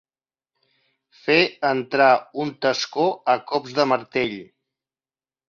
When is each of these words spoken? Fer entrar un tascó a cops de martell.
Fer 1.25 1.35
entrar 1.73 2.07
un 2.45 2.55
tascó 2.67 3.07
a 3.35 3.37
cops 3.53 3.77
de 3.83 3.87
martell. 3.93 4.35